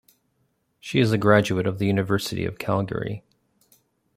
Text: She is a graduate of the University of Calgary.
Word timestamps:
She 0.79 0.99
is 0.99 1.11
a 1.11 1.17
graduate 1.19 1.67
of 1.67 1.77
the 1.77 1.85
University 1.85 2.43
of 2.43 2.57
Calgary. 2.57 3.23